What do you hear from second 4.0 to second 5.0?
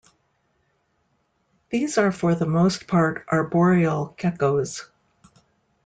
geckos.